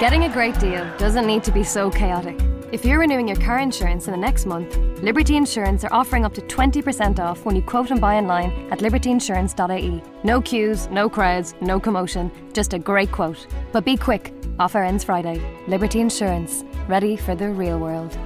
[0.00, 2.38] Getting a great deal doesn't need to be so chaotic.
[2.70, 6.34] If you're renewing your car insurance in the next month, Liberty Insurance are offering up
[6.34, 10.00] to 20% off when you quote and buy online at libertyinsurance.ie.
[10.22, 13.44] No queues, no crowds, no commotion, just a great quote.
[13.72, 15.42] But be quick, offer ends Friday.
[15.66, 18.16] Liberty Insurance, ready for the real world.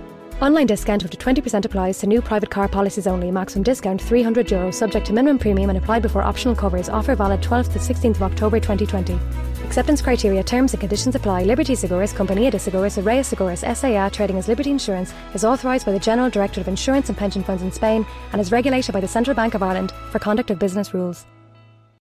[0.43, 3.31] Online discount up to 20% applies to new private car policies only.
[3.31, 6.91] Maximum discount €300, Euro, subject to minimum premium and applied before optional covers.
[6.91, 9.19] Offer valid 12th to 16th of October 2020.
[9.66, 11.44] Acceptance criteria, terms and conditions apply.
[11.44, 15.92] Liberty Seguros, Compañía de Seguros, Araya Seguros, SAA, trading as Liberty Insurance, is authorised by
[15.92, 19.08] the General Directorate of Insurance and Pension Funds in Spain and is regulated by the
[19.08, 21.26] Central Bank of Ireland for conduct of business rules.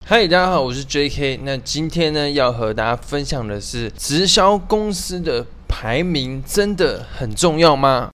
[0.05, 1.41] 嗨，大家好，我是 J.K。
[1.43, 8.09] 那今天呢，要和大家分享的是直销公司的排名真的很重要吗？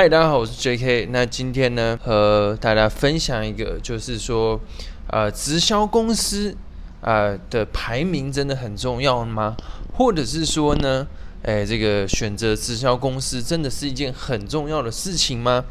[0.00, 1.08] 嗨，大家好，我是 J.K。
[1.10, 4.60] 那今天呢，和大家分享一个，就是说，
[5.08, 6.56] 呃，直销公司
[7.00, 9.56] 啊的排名真的很重要吗？
[9.92, 11.04] 或者是说呢，
[11.42, 15.64] 哎，这个选择直销公司真的是一件很重要的事情吗？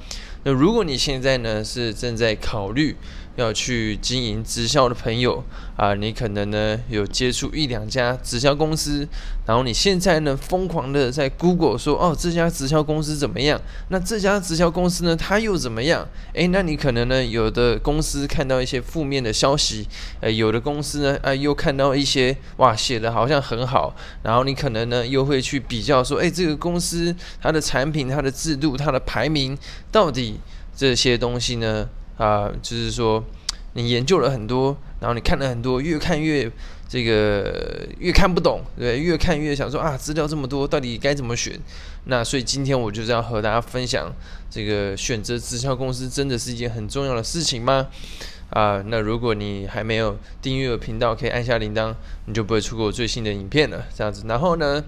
[0.48, 2.96] 那如果你现在呢是正在考虑
[3.36, 5.44] 要去经营直销的朋友
[5.76, 9.08] 啊，你可能呢有接触一两家直销公司，
[9.46, 13.62] 然后你现在呢疯狂的在 Google 说哦这家直销公司怎么样？
[13.90, 16.08] 那这家直销公司呢它又怎么样？
[16.34, 19.88] 诶，那你可能呢有的公司看到一些负面的消息，
[20.22, 29.56] 呃，有的公司呢啊又看到一些哇写的好像很好，然后你可能呢又会去比较说，诶，这个公司它的产品、它的制度、它的排名
[29.92, 30.37] 到底
[30.78, 31.90] 这些东西呢？
[32.18, 33.24] 啊，就是说，
[33.74, 36.50] 你研究了很多，然后你看了很多，越看越
[36.88, 41.60] 这个越看不懂，对，越看越想说啊，资料这么多，到底该怎么选？
[42.06, 44.12] 那所以今天我就是要和大家分享，
[44.50, 47.88] 这个选择直销公司真的是一件很重要的事情吗？
[48.52, 51.94] 啊，那如果你还没有订阅频道，可以按下铃铛，
[52.26, 53.86] 你就不会错过我最新的影片了。
[53.94, 54.82] 这样子，然后呢，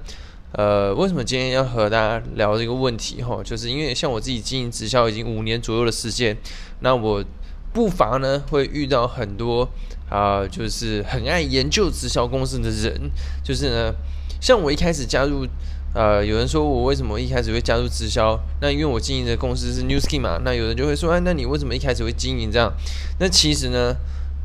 [0.54, 3.22] 呃，为什么今天要和大家聊这个问题？
[3.22, 6.36] 哈，就是因为像我自己经营直销已经五年左右的时间。
[6.80, 7.24] 那我
[7.72, 9.70] 不乏呢会遇到很多
[10.10, 13.12] 啊，就是很爱研究直销公司的人，
[13.44, 13.94] 就是呢，
[14.42, 15.46] 像我一开始加入，
[15.94, 18.36] 呃，有人说我为什么一开始会加入直销？
[18.60, 22.74] 那因为我经营的公司是 New Skin 嘛，那有人就会说，哎，那你为什么一开始会经营这样？
[23.20, 23.96] 那其实呢，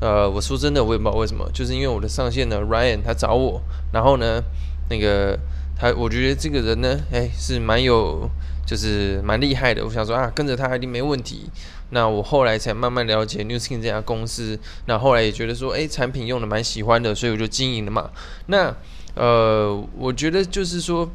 [0.02, 4.42] 呃，我说真的，我也不知道为什么，就是因为我的上线呢，Ryan 他找我，然后呢，
[4.90, 5.38] 那个
[5.78, 8.28] 他，我觉得这个人呢，哎，是蛮有。
[8.66, 11.50] 就是蛮厉害的，我想说啊，跟着他一定没问题。
[11.90, 18.08] 那我后来才慢慢了解 New Skin 这家公司，那后来也觉得说，哎，产品用的蛮喜欢的，所以我就经营了嘛。
[18.46, 18.74] 那
[19.16, 21.06] 呃，我觉得就是说，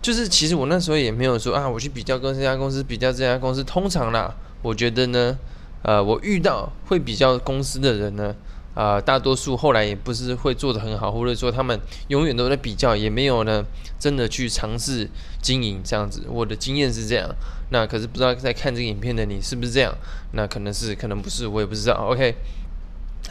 [0.00, 3.62] 就是其实我那时候也没有说啊，我去比较跟这家公司比较这家公司。
[3.62, 5.38] 通常啦，我觉得呢，
[5.82, 8.34] 呃，我遇到会比较公司的人呢。
[8.76, 13.64] 啊，大多数后来也不是会做的很好，或者说他们永远都在比较，也没有呢
[13.98, 15.08] 真的去尝试
[15.40, 16.24] 经营这样子。
[16.28, 17.26] 我的经验是这样，
[17.70, 19.96] 那可是不知道在看这个影片的你是不是这样？
[20.32, 21.94] 那可能是，可能不是，我也不知道。
[22.10, 22.34] OK，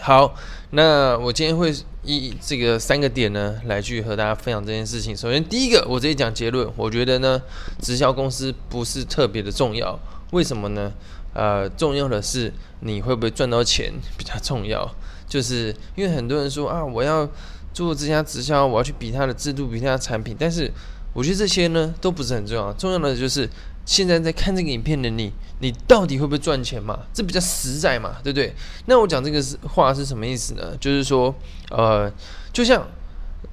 [0.02, 0.34] 好，
[0.72, 5.16] 那我今天会以这个三个点呢来去和大家分享这件事情。
[5.16, 7.40] 首先，第一个，我直接讲结论，我觉得呢，
[7.84, 10.00] 直销公司不是特别的重要，
[10.32, 10.92] 为什么呢？
[11.36, 14.90] 呃，重要的是你会不会赚到钱比较重要。
[15.28, 17.28] 就是因为很多人说啊，我要
[17.74, 20.36] 做这家直销，我要去比它的制度，比它的产品。
[20.40, 20.72] 但是
[21.14, 23.50] 我觉得这些呢都不是很重要，重要的就是
[23.86, 27.00] 现在在看这个影片的你，你到底会不会赚钱嘛？
[27.14, 28.54] 这比较实在嘛，对不对？
[28.86, 30.76] 那我讲这个是话是什么意思呢？
[30.80, 31.34] 就是说，
[31.70, 32.12] 呃，
[32.54, 32.88] 就像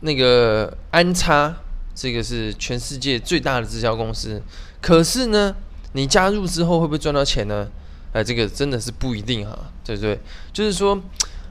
[0.00, 1.54] 那个安插，
[1.94, 4.40] 这个是全世界最大的直销公司，
[4.80, 5.54] 可是呢，
[5.92, 7.68] 你加入之后会不会赚到钱呢？
[8.12, 10.20] 哎，这个真的是不一定哈，对不对？
[10.52, 11.00] 就是说。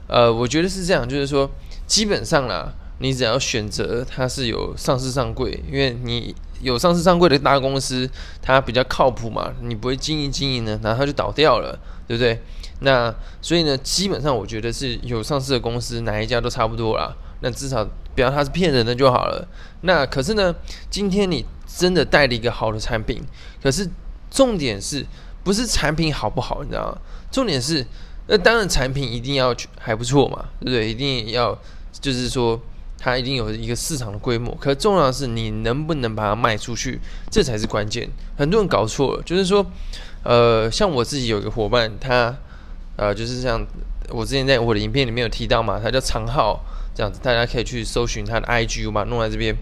[0.06, 1.50] 呃，我觉得是这样，就是说，
[1.86, 8.08] 基本上啦，你只要选择它是有上市上柜，因为你有上市上柜的大公司，
[8.42, 12.40] 它比较靠谱嘛，你不会经营经营呢，然后它就倒掉了，对不对？
[12.80, 17.14] 那所以呢，基本上我觉得是有上市的公司，哪一家都差不多啦。
[17.40, 17.84] 那至少
[18.14, 19.48] 不要它是骗人的就好了。
[19.80, 20.54] 那可是呢，
[20.90, 23.22] 今天你真的带了一个好的产品，
[23.62, 23.88] 可是
[24.30, 25.06] 重点是
[25.42, 26.62] 不是产品好不好？
[26.62, 26.98] 你知道吗？
[27.30, 27.86] 重点是。
[28.28, 30.88] 那当然，产品一定要还不错嘛，对不对？
[30.88, 31.58] 一定要
[32.00, 32.58] 就是说，
[32.96, 34.56] 它一定有一个市场的规模。
[34.60, 38.08] 可重要的是，你能不能把它卖出去，这才是关键。
[38.38, 39.66] 很多人搞错了，就是说，
[40.22, 42.34] 呃，像我自己有一个伙伴，他
[42.96, 43.66] 呃，就是像
[44.10, 46.64] 我之前在我的影片里面有提到嘛，他叫长浩，
[46.94, 49.54] 这样子，大家可以去搜寻他的 IG 把它弄在这边。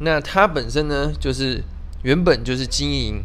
[0.00, 1.64] 那他本身呢，就是
[2.02, 3.24] 原本就是经营。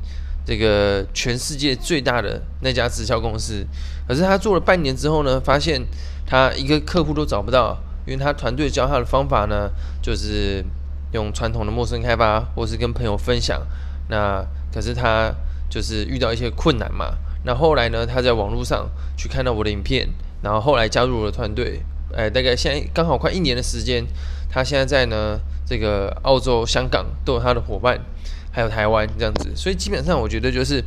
[0.50, 3.64] 这个全世界最大的那家直销公司，
[4.08, 5.80] 可是他做了半年之后呢，发现
[6.26, 9.70] 他一个客户都找不到，因为他团队教他的方法呢，
[10.02, 10.66] 就是
[11.12, 13.62] 用传统的陌生开发，或是跟朋友分享。
[14.10, 14.44] 那
[14.74, 15.32] 可是他
[15.70, 17.14] 就是遇到一些困难嘛。
[17.44, 20.10] 那后来呢，他在网络上去看到我的影片，
[20.42, 21.84] 然后后来加入了团队。
[22.18, 24.04] 哎，大概现在刚好快一年的时间，
[24.50, 28.02] 他现在在呢这个澳洲、香港都有他的伙伴。
[28.52, 30.84] 还有台湾这样子，所以基本上我觉得就是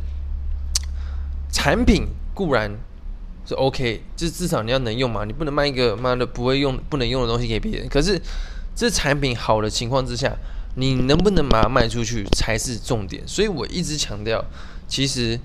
[1.51, 2.69] 产品固然
[3.45, 7.87] 是 OK，就是至少你要能用嘛，你不能卖一个妈的不会用、不能用的东西给别人。
[7.87, 8.21] 可是
[8.75, 10.35] 这产品好的情况之下，
[10.75, 13.23] 你能不能把它卖出去才是重点。
[13.25, 14.43] 所以我一直强调，
[14.87, 15.39] 其实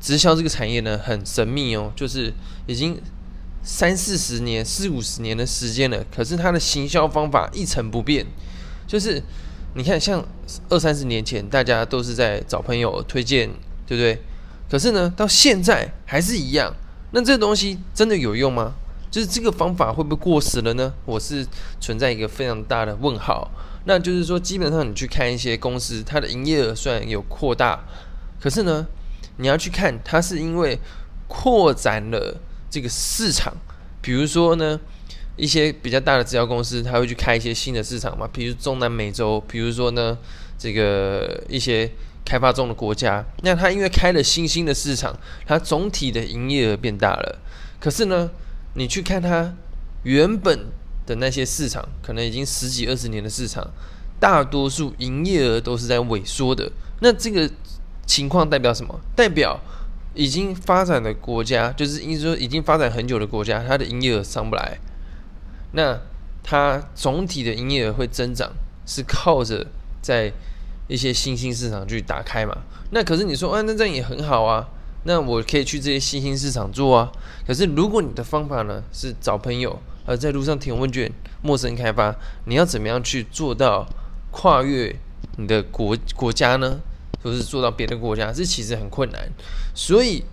[0.00, 2.32] 直销这个产业呢很神秘哦，就是
[2.66, 2.96] 已经
[3.64, 8.24] 三四十年、四五十年的时间了，可是它的行销方法一成不变，
[8.86, 9.20] 就是。
[9.74, 10.24] 你看，像
[10.68, 13.48] 二三十年前，大家都是在找朋友推荐，
[13.86, 14.20] 对不对？
[14.68, 16.74] 可是呢，到现在还是一样。
[17.12, 18.74] 那这东西真的有用吗？
[19.12, 20.92] 就是这个方法会不会过时了呢？
[21.04, 21.46] 我是
[21.80, 23.48] 存在一个非常大的问号。
[23.84, 27.78] 那就是说，基本上你去看一些公司，它的营业额虽然有扩大，
[28.40, 28.84] 可是呢，
[29.36, 30.78] 你要去看它是因为
[31.28, 32.36] 扩展了
[32.68, 33.56] 这个市场，
[34.02, 34.80] 比如说呢。
[35.40, 40.18] 一些比较大的直销公司，他会去开一些新的市场嘛，比如中南美洲，比如说呢，
[40.58, 41.90] 这个一些
[42.26, 47.38] 开发中的国家，那他因为开了新兴的市场，它总体的营业额变大了。
[47.80, 48.30] 可是呢，
[48.74, 49.56] 你去看它
[50.02, 50.66] 原本
[51.06, 53.66] 的那些市场，可能已经十几二十年的市场，
[54.20, 56.70] 大多数营业额都是在萎缩的。
[57.00, 57.50] 那这个
[58.04, 59.00] 情况代表什么？
[59.16, 59.58] 代表
[60.12, 64.78] 已经发展的国家，就是意思说已经发展很久的国家，它的营业额上不来。
[65.72, 65.98] 那
[66.42, 68.50] 它总体的营业额会增长，
[68.86, 69.66] 是靠着
[70.02, 70.32] 在
[70.88, 72.56] 一些新兴市场去打开嘛？
[72.90, 74.66] 那可是你说，啊，那这样也很好啊。
[75.04, 77.12] 那我可以去这些新兴市场做啊。
[77.46, 81.10] 可是如果你的方法呢是找朋友，而在路上填问卷、
[81.42, 82.14] 陌生开发，
[82.46, 83.86] 你要怎么样去做到
[84.30, 84.94] 跨越
[85.36, 86.80] 你的国国家呢？
[87.22, 89.30] 就是做到别的国家，这其实很困难。
[89.74, 90.24] 所以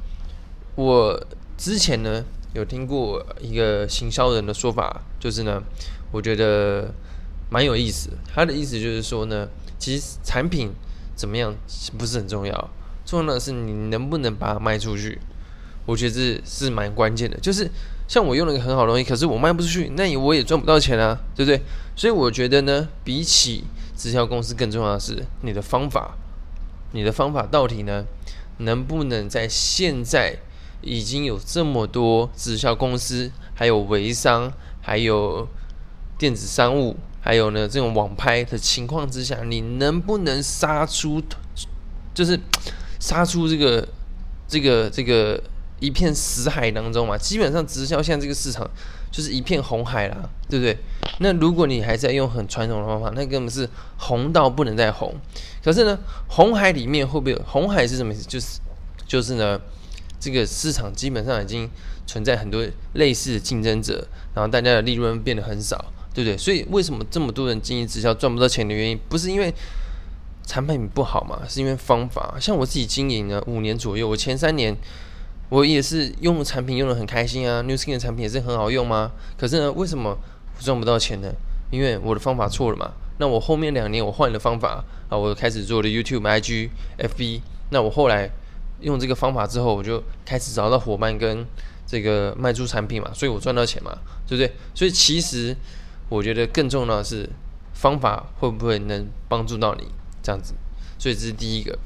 [0.75, 2.25] 我之前呢。
[2.57, 5.61] 有听过一个行销人的说法，就是呢，
[6.11, 6.91] 我觉得
[7.51, 8.09] 蛮有意思。
[8.33, 10.71] 他的意思就是说呢，其实产品
[11.15, 11.55] 怎么样
[11.99, 12.69] 不是很重要，
[13.05, 15.19] 重要的是你能不能把它卖出去。
[15.85, 17.37] 我觉得这是蛮关键的。
[17.39, 17.69] 就是
[18.07, 21.61] 像我用了一个很好的东西，可是我卖不出去，那我也赚不到钱啊，对不对？
[21.95, 23.65] 所以我觉得呢，比起
[23.95, 26.17] 直销公司更重要的是你的方法，
[26.93, 28.03] 你的方法到底呢，
[28.57, 30.39] 能不能在现在。
[30.81, 34.51] 已经有这么多直销公司，还有微商，
[34.81, 35.47] 还有
[36.17, 41.21] 电子商务，还有呢这种网拍的情况之下，你能不能杀出，
[42.13, 42.39] 就是
[42.99, 43.87] 杀出这个
[44.47, 45.41] 这个这个
[45.79, 47.17] 一片死海当中嘛？
[47.17, 48.69] 基本上直销现在这个市场
[49.11, 50.77] 就是一片红海啦，对不对？
[51.19, 55.15] 那如果你还在用很传统的方法，那根本是红到不能再红。
[55.63, 55.97] 可是呢，
[56.27, 58.23] 红海里面会不会红海是什么意思？
[58.27, 58.59] 就是
[59.07, 59.59] 就是呢？
[60.19, 61.69] 这个市场基本上已经
[62.07, 65.77] 存在很多类似的竞争者，然后大家的利润变得很少，
[66.13, 66.37] 对不对？
[66.37, 69.53] 所以为什么这么多人经营直销赚不到钱的原因，不是因为
[70.43, 71.41] 产品不好嘛？
[71.47, 72.35] 是因为方法。
[72.39, 74.75] 像我自己经营了五年左右，我前三年
[75.49, 79.11] 我也是用产品用的很开心啊，New Skin 的产品也是很好用吗？
[79.37, 80.17] 可是呢，为什么
[80.59, 81.31] 赚不到钱呢？
[81.69, 82.91] 因为我的方法错了嘛。
[83.19, 88.31] 那我后面两年我换了方法啊，我开始做了 YouTube、IG、FB，那我后来。
[88.81, 91.45] 用这个方法之后，我就开始找到伙伴跟
[91.85, 94.53] 这个卖出产品嘛，所以我赚到钱嘛，对不对？
[94.75, 95.55] 所以其实
[96.09, 97.29] 我觉得更重要的是
[97.73, 99.87] 方法会不会能帮助到你
[100.21, 100.53] 这样子，
[100.97, 101.77] 所以这是第一个。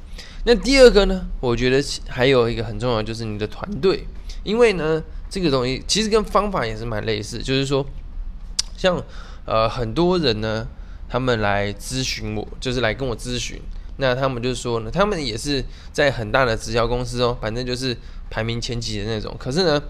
[0.44, 1.26] 那第二个呢？
[1.40, 4.06] 我觉得还有一个很重要，就是你的团队，
[4.42, 7.86] 因为呢，这个东西其实跟方法也是蛮类似，就是说，
[8.76, 9.00] 像
[9.44, 10.66] 呃很多人呢，
[11.08, 13.62] 他们来咨询我，就是来跟我咨询。
[13.98, 17.96] 那他们就说呢，他们也是在很大的直销公司哦，反正就是
[18.30, 19.34] 排名前几的那种。
[19.38, 19.80] 可是呢，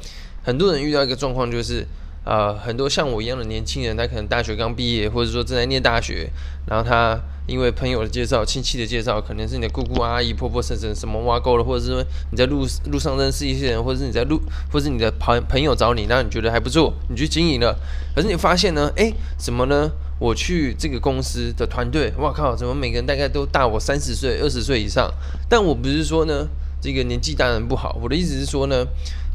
[0.42, 1.86] 很多人遇到一个状况就是，
[2.24, 6.28] 呃，很多像我一样的年轻人，他可能大学刚毕业，或者说正在念大学，
[6.66, 14.40] 然后他因为朋友的介绍、亲戚的介绍，可能是你的姑姑、阿姨、婆婆、婶婶什么挖沟了，或者是你在路路上认识一些人，或者是你在路，
[14.72, 17.76] 或者是你的朋朋友找你，那你觉得还不错，你去经营了。
[18.14, 19.90] 可是你发现呢，哎，怎么呢？
[20.22, 22.54] 我去这个公司的团队，哇靠！
[22.54, 25.12] 怎么每个人大概都大我三十岁、二十岁以上？
[25.48, 26.46] 但我不是说呢，
[26.80, 27.98] 这个年纪大人不好。
[28.00, 28.86] 我的意思是说呢，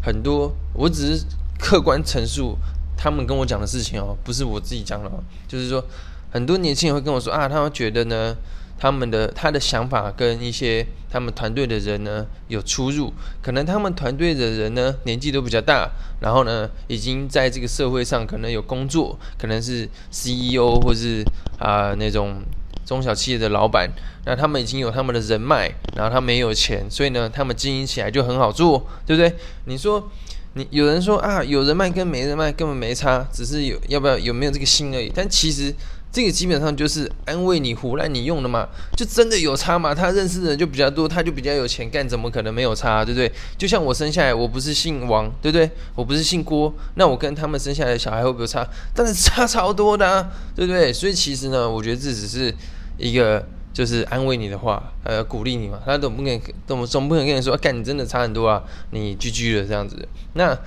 [0.01, 1.25] 很多我只是
[1.59, 2.57] 客观陈述
[2.95, 5.11] 他们跟我讲的事情哦，不是我自己讲的。
[5.45, 5.83] 就是说，
[6.31, 8.33] 很多年轻人会跟我说啊，他们觉得呢，
[8.79, 15.89] 他们的他的想法跟一些他们团队的人呢有出入，可能他们团队的人呢年纪都比较大，
[16.21, 21.23] 然后呢已经在这个社会上可能有工作，可能是 CEO 或是
[21.59, 22.41] 啊那种
[22.85, 23.89] 中小企业的老板，
[24.25, 29.35] 那他们已经有他们的人脉，然后他没有钱，所以呢他们经营起来就很好做，对不对？
[29.65, 30.09] 你说。
[30.53, 35.11] 你有人说啊，有人脉跟没人脉根本没差，只是有要不要有没有这个心而已。
[35.13, 35.71] 但其实
[36.11, 39.93] 这个基本上就是安慰你、胡乱你用的嘛，就真的有差嘛？
[39.93, 43.05] 他认识的人就比较多，他就比较有钱干，怎么可能没有差？
[43.05, 43.31] 对不对？
[43.57, 45.69] 就像我生下来，我不是姓王，对不对？
[45.95, 48.67] 我不是姓郭，那我跟他们生下来的小孩会不会差？
[48.93, 50.91] 但是差超多的，啊对不对？
[50.91, 52.53] 所以其实呢，我觉得这只是
[52.97, 53.45] 一个。
[53.73, 55.79] 就是安慰你的话，呃，鼓励你嘛。
[55.85, 59.95] 他总不能总总不能跟你说，干你真的差很多啊，你 GG 了这样子。
[60.33, 60.57] 那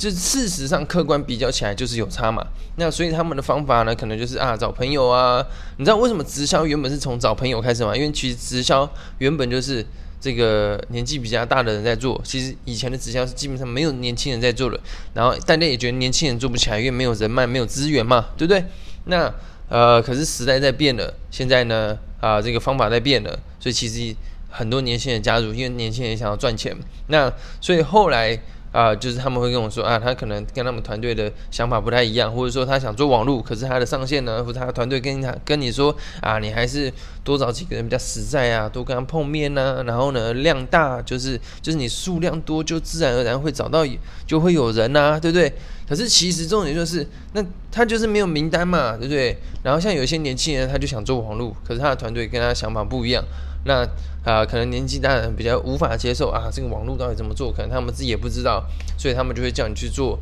[0.00, 2.42] 就事实上客观比较起来就是有差嘛。
[2.76, 5.44] 那所以他们的方法呢，可能就是啊找朋友啊。
[5.76, 7.94] 你知道为什么直销原本是从找朋友开始吗？
[7.94, 9.84] 因为其实直销原本就是
[10.18, 12.18] 这个年纪比较大的人在做。
[12.24, 14.80] 其实以前的直销是基本上没有年轻人在做的。
[15.12, 18.64] 然后大家也觉得年轻人做不起来，因为没有人脉、没有资源嘛，对不对？
[19.04, 19.30] 那
[19.68, 21.98] 呃，可是时代在变了，现在呢？
[22.20, 24.14] 啊，这个方法在变了，所以其实
[24.50, 26.76] 很多年轻人加入，因为年轻人想要赚钱。
[27.06, 28.38] 那所以后来
[28.72, 36.92] 啊，就是他们会跟我说啊，他可能跟他们团队的想法不太一样，或者说他想做网络，可是他的上线呢，或者他的团队跟他跟你说啊，你还是
[37.24, 43.84] 多找几个人比较实在啊，多跟他碰面呐，然后呢量大，就是就是你数量多，就自然而然会找到，
[44.26, 45.52] 就会有人呐，对不对？
[45.88, 49.36] 可是其实重点就是，那他就是没有名单嘛，对不对？
[49.64, 53.24] 然后像有些年轻人，他就想做网络，可是他的团队跟他想法不一样，
[53.64, 53.86] 那
[54.24, 57.52] 啊，可能年纪大的人比较无法接受啊，这个网络到底怎么做？
[57.52, 58.64] 可能他们自己也不知道，
[58.96, 60.18] 所以他们就会叫你去做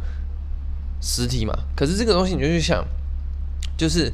[1.00, 1.56] 实体嘛。
[1.76, 2.84] 可是这个东西你就去想，
[3.76, 4.12] 就是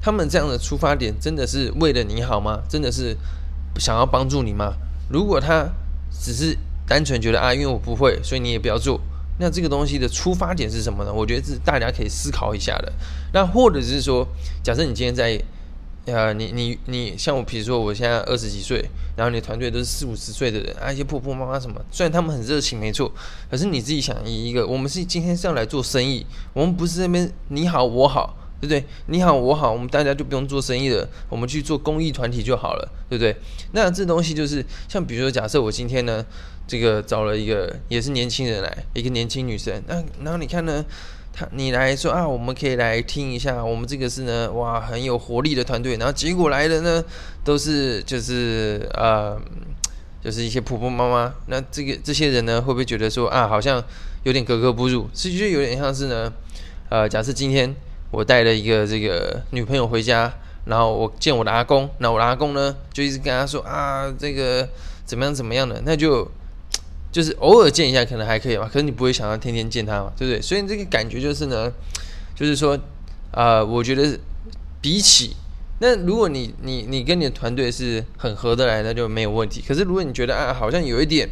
[0.00, 2.60] 他们这样的出发点真的是为了你好吗？
[2.68, 3.16] 真的是
[3.78, 4.74] 想要帮助你吗？
[5.10, 5.68] 如果他
[6.10, 6.56] 只是
[6.86, 9.00] 单纯觉得啊，因为我不会，所以你也不要做。
[9.38, 11.12] 那这个东西的出发点是什么呢？
[11.12, 12.92] 我觉得是大家可以思考一下的。
[13.32, 14.26] 那或者是说，
[14.62, 15.40] 假设你今天在，
[16.12, 18.84] 呃，你你你像我，比如说我现在二十几岁，
[19.16, 23.12] 然后你的团队都是四五十岁的人，啊，一些婆婆妈妈什么，虽然他们很热情，没错，
[23.50, 28.84] 可是你自己想一个，我们是今天是要来做生意，我们不是那边你好我好，对不对？
[29.06, 33.36] 你好我好，我们大家就不用做生意了，我们去做公益团体就好了，对不对？
[33.72, 36.24] 那这东西就是像比如说，假设我今天呢。
[36.70, 39.82] 这个找了一个也是年轻人来，一个年轻女生。
[39.86, 40.84] 那然后你看呢，
[41.52, 45.96] 你来说啊，我们可以来听一下，我们这个是呢，哇，很有活力的团队。
[45.96, 47.04] 然后结果来的呢，
[47.44, 49.40] 都是就是呃，
[50.22, 51.34] 就是一些婆婆妈妈。
[51.46, 53.82] 那这个这些人呢，会不会觉得说啊，好像
[54.24, 55.08] 有点格格不入？
[55.14, 56.32] 是就有点像是呢，
[56.88, 57.74] 呃，假设今天
[58.10, 60.32] 我带了一个这个女朋友回家，
[60.64, 64.68] 然后我见我的阿公，那我的阿公呢，就一直跟他说啊，这个
[65.04, 66.30] 怎么样怎么样的，那就。
[67.10, 70.40] 就是偶尔见一下可能还可以嘛，可是你不会想要天天见他嘛，对不对？
[70.42, 71.72] 所以这个感觉就是呢，
[72.34, 72.78] 就是说，
[73.30, 74.18] 啊，我觉得
[74.80, 75.34] 比起
[75.80, 79.64] 那如果你你你跟你的团队是很合得来，那就没有问题。
[79.66, 81.28] 可是如果你觉得啊，好像有一点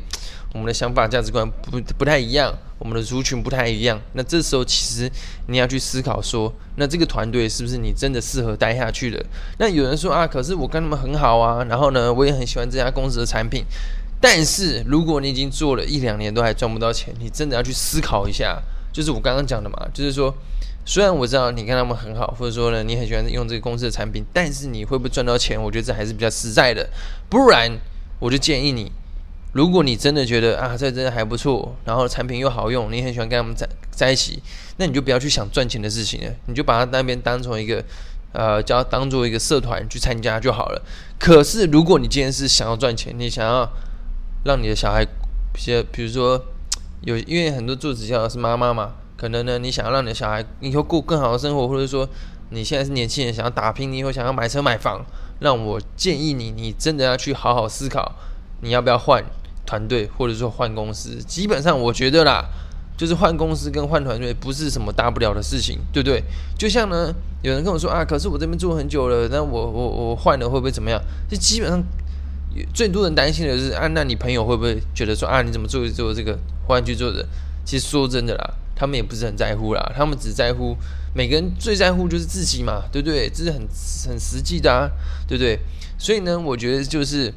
[0.55, 5.11] 我们的想法价值观不不太一样，我们的族群不太一样，那这时候其实
[5.49, 9.23] 你要去思考说，那这个团队是不是你真的适合待下去的？
[9.59, 13.65] 那有人说啊，可是我跟他们很好啊，然后呢，我也很喜欢这家公司的产品。
[14.21, 18.61] 但是，如果你已经做了一两年都还赚不到钱，你真的要去思考一下。
[18.93, 20.35] 就是我刚刚讲的嘛，就是说，
[20.87, 25.63] 虽然我知道你跟他们很好，或者说呢，你很喜欢用这个公司的产品，但是你会不会赚到钱？
[25.63, 26.89] 我觉得这还是比较实在的。
[27.29, 27.71] 不然，
[28.19, 28.91] 我就建议你，
[29.53, 34.43] 如果你真的觉得啊，这真的还不错，然后产品又好用，你很喜欢跟他们在在一起，
[34.79, 37.85] 那你就不要去想赚钱的事情了，你就把它那边当成一个
[38.33, 40.83] 呃，叫当做一个社团去参加就好了。
[41.19, 43.69] 可是，如果你今天是想要赚钱，你想要
[44.47, 45.05] 让你的小孩，
[45.57, 46.41] 些比如说
[47.03, 52.09] 有，因为很多做直销的是妈妈嘛，可能呢，你想要让你的小孩以后过更好的生活，或者说
[52.51, 55.05] 你现在是年轻人想要打拼，你以后想要买车买房，
[55.41, 58.13] 让我建议你，你真的要去好好思考，
[58.61, 59.25] 你要不要换
[59.67, 61.17] 团队，或者说换公司。
[61.27, 62.45] 基本上我觉得啦，
[62.97, 66.23] 就是换公司跟换团队不是什么大不了的事情，对不对？
[66.57, 67.13] 就像呢，
[67.43, 71.01] 有人跟我说啊，可是我这边做很久了，那我我我换了会不会怎么样？
[71.29, 71.83] 就基本上。
[72.73, 77.27] 最多人担心的是啊，那你朋友会不会觉得说啊，你怎么做做这个换去做的？
[77.65, 80.77] 其实说真的啦，他们也不是很在乎啦，他们只在乎
[81.15, 83.29] 每个人最在乎就是自己嘛，对不对？
[83.29, 83.61] 这是很
[84.09, 84.89] 很实际的啊，
[85.27, 85.59] 对不对？
[85.99, 87.33] 所以呢，我觉得就是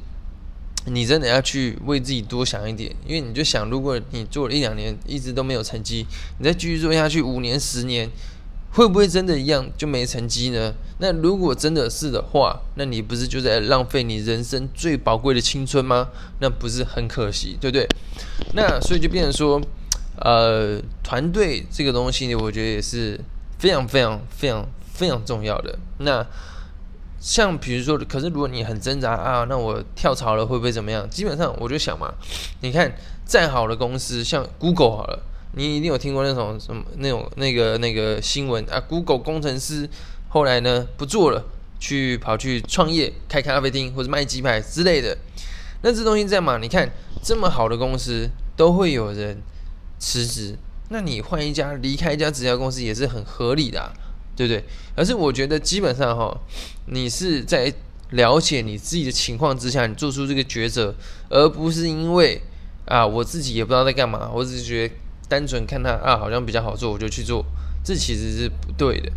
[0.86, 6.06] 你真的要去为自己多想一点，因为你就想，如果你做了一两年一直都没有成绩，
[6.38, 8.10] 你再继续做下去五年十年，
[8.72, 10.74] 会不会真的一样就没成绩呢？
[11.00, 16.10] 那如果真的是的话，那你不是就在浪费你人生最宝贵的青春吗？
[16.40, 17.88] 那不是很可惜，对不对？
[18.54, 19.62] 那所以就变成说，
[20.18, 23.20] 呃，团队这个东西，我觉得也是
[23.58, 25.78] 非常非常非常非常重要的。
[26.00, 26.26] 那
[27.20, 31.10] 像比如说，可是如果你很挣扎啊，那我跳槽了会不会怎么样？
[31.10, 32.14] 基本上我就想嘛，
[32.62, 32.94] 你看
[33.26, 35.24] 再好的公司，像 Google 好了，
[35.60, 39.90] 你一定有听过那种什么那种那个那个新闻啊，Google 工程师
[40.30, 41.44] 后来呢不做了，
[41.80, 45.18] 去跑去创业开咖啡厅或者卖鸡排之类的。
[45.84, 46.58] 那这东西在嘛？
[46.58, 46.90] 你看
[47.22, 49.42] 这么好的公司都会有人
[50.00, 50.58] 辞职，
[50.90, 53.92] 那你换一家离开一家直销公司也是很合理的。
[54.36, 54.64] 对不对？
[54.96, 56.34] 而是我觉得基本上哈，
[56.86, 57.74] 你是在
[58.12, 60.96] 了解你自己的情况之下，你做出这个抉择，
[61.28, 62.42] 而不是因为
[62.86, 64.94] 啊，我自己也不知道在干嘛，我只是觉得
[65.30, 67.46] 单纯看他啊，好像比较好做，我就去做，
[67.84, 69.10] 这其实是不对的，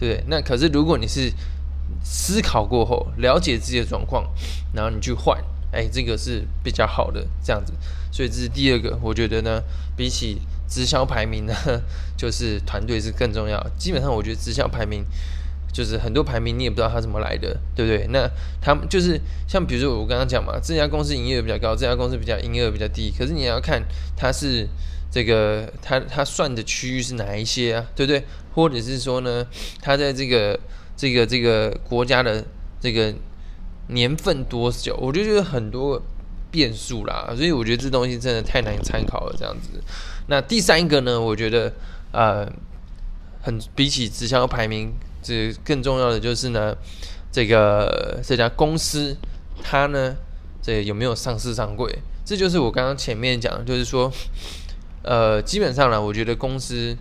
[0.00, 0.24] 对不对？
[0.26, 1.30] 那可是如果你是
[2.02, 4.28] 思考过后，了解自己的状况，
[4.72, 5.38] 然后你去换，
[5.70, 7.72] 哎，这个是比较好的这样子。
[8.10, 9.62] 所以这是第二个，我觉得呢，
[9.94, 10.40] 比起。
[10.70, 11.54] 直销排名呢，
[12.14, 13.58] 就是团队是更重要。
[13.78, 15.02] 基本上，我觉得直销排名
[15.72, 18.06] 就是很多排名你也不知道它怎么来的，对不对？
[18.08, 23.10] 那他们就是像比如说我刚刚讲嘛，这家公司营业额比较高，这家公司比较营业额比较低。
[23.18, 23.82] 可是你要看
[24.14, 24.68] 它是
[25.10, 28.24] 这个他他算的区域是哪一些啊，对不对？
[28.54, 29.46] 或者是说呢，
[29.80, 30.58] 他在这个
[30.96, 32.44] 这个这个国家的
[32.80, 33.14] 这个
[33.88, 34.96] 年份多久？
[35.00, 36.02] 我就觉得很多
[36.50, 39.82] 变数啦，所以我觉得这东西真的太难参考了，这样子。
[40.28, 41.20] 那第三个呢？
[41.20, 41.72] 我觉得，
[42.12, 42.50] 呃，
[43.40, 46.76] 很比起直销排名，这更重要的就是呢，
[47.32, 49.16] 这个这家公司
[49.62, 50.16] 它呢，
[50.60, 51.98] 这有没有上市上柜？
[52.24, 54.12] 这就是我刚刚前面讲，就是说，
[55.02, 56.96] 呃，基本上呢，我觉得公司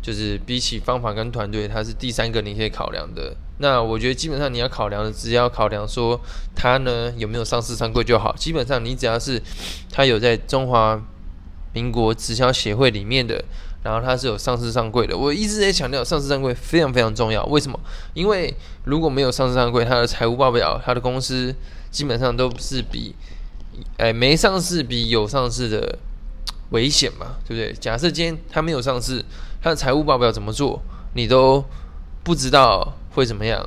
[0.00, 3.34] 就是比起方法跟团队，它是第三个你可以考量的。
[3.58, 6.20] 那我觉得基本上你要考量的，只要考量说
[6.54, 8.34] 它呢有没有上市上柜就好。
[8.36, 9.42] 基本上你只要是
[9.90, 11.02] 它有在中华。
[11.74, 13.42] 民国直销协会里面的，
[13.82, 15.16] 然后它是有上市上柜的。
[15.16, 17.42] 我一直在强调，上市上柜非常非常重要。
[17.46, 17.80] 为什么？
[18.12, 21.54] 因为如果没有上市上柜，它的财务报表，它的公司
[21.90, 23.14] 基本上都是比，
[23.96, 25.98] 哎，没上市比有上市的
[26.72, 27.72] 危险嘛，对不对？
[27.74, 29.24] 假设今天它没有上市，
[29.62, 30.82] 它的财务报表怎么做，
[31.14, 31.64] 你都
[32.22, 33.64] 不知道会怎么样。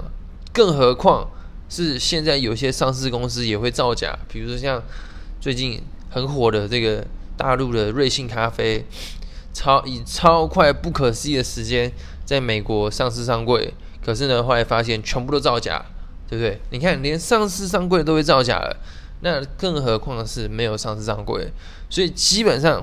[0.54, 1.30] 更何况
[1.70, 4.84] 是现在有些上市公司也会造假，比如说像
[5.40, 7.06] 最近很火的这个。
[7.38, 8.86] 大陆的瑞幸咖啡，
[9.54, 11.92] 超以超快不可思议的时间
[12.24, 15.84] 在美国上市上柜，可是呢，后来发现全部都造假，
[16.30, 16.62] 对不对？
[16.70, 18.78] 你看，连上市上柜都会造假了，
[19.26, 21.52] 那更何况是没有上市上柜？
[21.90, 22.80] 所以基本上，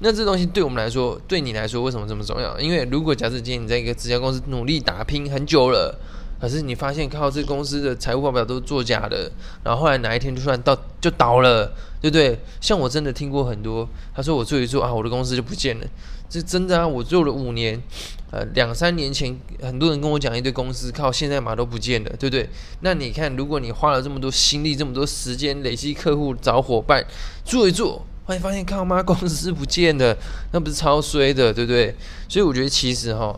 [0.00, 2.58] 那这东西对我们来说，对你来说，为什么这么重要？
[2.58, 5.96] 因为如果假设今天你在一个直销公司努力打拼很久了，
[6.40, 9.30] 可是你发现靠这公司的财务报表都是作假的，
[9.62, 11.72] 然后后来哪一天就突然倒就倒了。
[12.04, 12.38] 对不对？
[12.60, 15.86] 像我真的听过很多，他说我做一做啊，我的公司就不见了，
[16.28, 16.86] 这真的啊！
[16.86, 17.82] 我做了五年，
[18.30, 22.46] 呃，两三年前很多人跟我讲一堆公司靠现在嘛都不见了，对不对？
[22.80, 27.02] 那你看，如果你花了这么多心力、这么多时间累积客户、找伙伴，
[27.42, 30.14] 做一做，后来发现靠妈公司不见了，
[30.52, 31.96] 那不是超衰的，对不对？
[32.28, 33.34] 所以我觉得其实哈，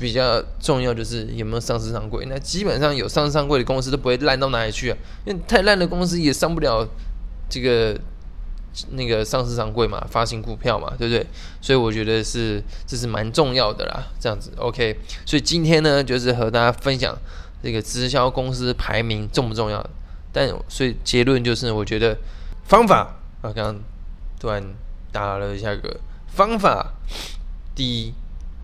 [0.00, 2.26] 比较重要就是有没有上市上柜。
[2.28, 6.88] 那基本上有上市上柜的公司都不会烂到哪里去啊，因为太烂的公司也上不了。
[7.52, 8.00] 这个
[8.90, 11.26] 那个上市上柜嘛，发行股票嘛，对不对？
[11.60, 14.96] 所以我觉得是这是蛮重要的啦，这样子 OK。
[15.26, 17.18] 所以今天呢，就是和大家分享
[17.60, 19.84] 这个直销公司排名重不重要？
[20.32, 22.16] 但所以结论就是，我觉得
[22.66, 23.80] 方法啊，刚刚
[24.38, 24.64] 突然
[25.10, 26.94] 打了一下个方法，
[27.74, 28.14] 第一，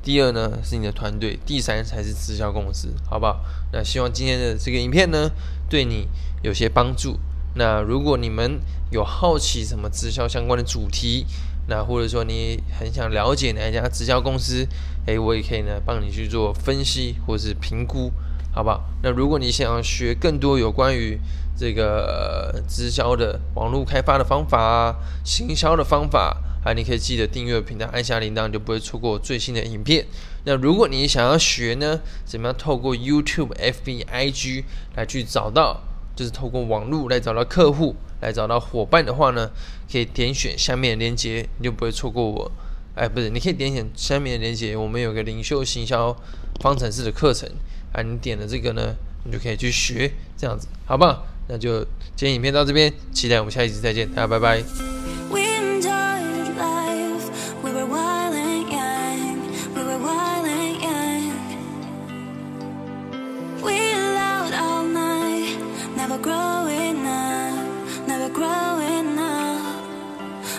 [0.06, 3.40] 第二呢是你的团队，第三才是直销公司，好不好？
[3.72, 5.28] 那希望今天的这个影片呢，
[5.68, 6.06] 对你
[6.42, 7.18] 有些帮助。
[7.56, 8.60] 那如果你们
[8.92, 11.26] 有好奇什么直销相关的主题，
[11.66, 14.64] 那或者说你很想了解哪一家直销公司，
[15.06, 18.12] 诶，我也可以呢帮你去做分析或是评估，
[18.54, 18.84] 好不好？
[19.02, 21.18] 那如果你想要学更多有关于
[21.56, 30.04] 这个直销的网络开发的方法啊，行销的方法啊，你可以记得订阅频道，按下铃铛，就不会错过最新的影片。
[30.44, 34.64] 那如果你想要学呢，怎么样透过 YouTube、FB、IG
[34.96, 35.80] 来去找到？
[36.16, 39.50] 就是透过网络来找到客户，来找到伙伴的话呢，
[39.92, 42.50] 可以点选下面的链接，你就不会错过我。
[42.96, 46.16] 哎，不是，你可以点选下面的链接，我们有个领袖行销
[46.60, 47.48] 方程式的课程
[47.92, 51.26] 啊，你点了这个呢，你就可以去学，这样子，好不好？
[51.48, 51.84] 那就
[52.16, 55.05] 今天影片到这边，期待我们下一集再见，大家拜拜。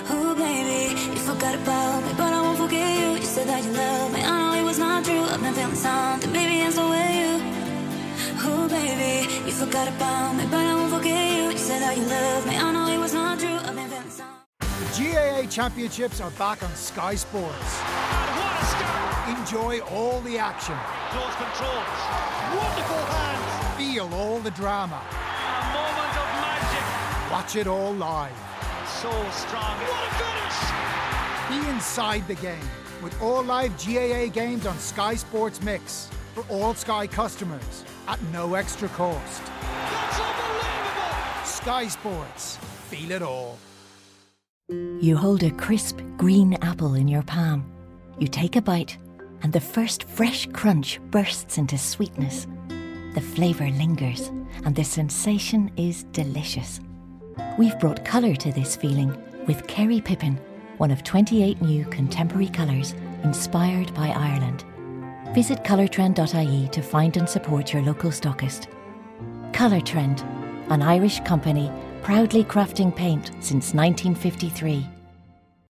[0.09, 3.15] Oh, baby, you forgot about me, but I won't forget you.
[3.15, 5.21] You said that you love me, I know it was not true.
[5.21, 7.41] I've been feeling something, baby, and so will you.
[8.39, 11.49] Oh, baby, you forgot about me, but I won't forget you.
[11.51, 13.59] You said that you love me, I know it was not true.
[14.59, 17.81] The GAA Championships are back on Sky Sports.
[19.27, 20.77] Enjoy all the action.
[21.11, 21.99] Close controls.
[22.55, 23.77] Wonderful hands.
[23.77, 25.01] Feel all the drama.
[27.37, 28.35] Watch it all live.
[28.87, 29.77] So strong.
[29.77, 31.63] What a finish!
[31.63, 32.67] Be inside the game
[33.03, 38.55] with all live GAA games on Sky Sports Mix for all Sky customers at no
[38.55, 39.43] extra cost.
[39.43, 41.45] That's unbelievable!
[41.45, 42.57] Sky Sports.
[42.89, 43.59] Feel it all.
[44.99, 47.71] You hold a crisp green apple in your palm.
[48.17, 48.97] You take a bite,
[49.43, 52.47] and the first fresh crunch bursts into sweetness.
[53.13, 54.29] The flavour lingers,
[54.65, 56.79] and the sensation is delicious.
[57.57, 59.15] We've brought colour to this feeling
[59.47, 60.39] with Kerry Pippin,
[60.77, 64.63] one of 28 new contemporary colours inspired by Ireland.
[65.33, 68.67] Visit colourtrend.ie to find and support your local stockist.
[69.53, 70.23] Colour Trend,
[70.69, 71.71] an Irish company
[72.03, 74.96] proudly crafting paint since 1953.